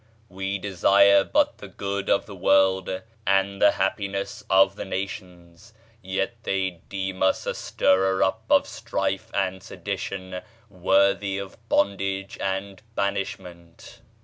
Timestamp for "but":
1.23-1.59